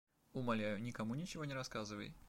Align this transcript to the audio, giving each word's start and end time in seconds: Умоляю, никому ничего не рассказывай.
Умоляю, 0.33 0.81
никому 0.81 1.13
ничего 1.13 1.45
не 1.45 1.53
рассказывай. 1.53 2.15